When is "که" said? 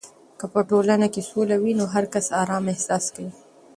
0.39-0.45